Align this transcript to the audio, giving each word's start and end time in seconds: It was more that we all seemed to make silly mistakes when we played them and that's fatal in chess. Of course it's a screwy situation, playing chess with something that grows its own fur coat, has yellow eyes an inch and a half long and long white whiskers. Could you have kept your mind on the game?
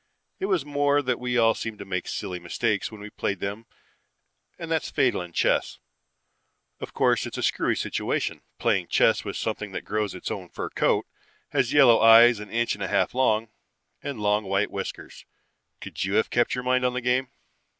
It 0.39 0.47
was 0.47 0.65
more 0.65 1.03
that 1.03 1.19
we 1.19 1.37
all 1.37 1.53
seemed 1.53 1.77
to 1.77 1.85
make 1.85 2.07
silly 2.07 2.39
mistakes 2.39 2.91
when 2.91 3.01
we 3.01 3.11
played 3.11 3.39
them 3.39 3.67
and 4.57 4.71
that's 4.71 4.89
fatal 4.89 5.21
in 5.21 5.31
chess. 5.31 5.77
Of 6.79 6.91
course 6.91 7.27
it's 7.27 7.37
a 7.37 7.43
screwy 7.43 7.75
situation, 7.75 8.41
playing 8.57 8.87
chess 8.87 9.23
with 9.23 9.37
something 9.37 9.73
that 9.73 9.85
grows 9.85 10.15
its 10.15 10.31
own 10.31 10.49
fur 10.49 10.69
coat, 10.69 11.05
has 11.49 11.71
yellow 11.71 11.99
eyes 12.01 12.39
an 12.39 12.49
inch 12.49 12.73
and 12.73 12.83
a 12.83 12.87
half 12.87 13.13
long 13.13 13.49
and 14.01 14.19
long 14.19 14.43
white 14.45 14.71
whiskers. 14.71 15.23
Could 15.81 16.03
you 16.03 16.15
have 16.15 16.31
kept 16.31 16.55
your 16.55 16.63
mind 16.63 16.83
on 16.83 16.93
the 16.95 17.01
game? 17.01 17.29